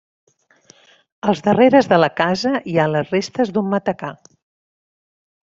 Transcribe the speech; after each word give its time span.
Als 1.33 1.43
darreres 1.47 1.89
de 1.91 1.99
la 1.99 2.09
casa 2.21 2.55
hi 2.73 2.75
ha 2.77 2.87
les 2.95 3.13
restes 3.17 3.53
d'un 3.59 3.71
matacà. 3.75 4.11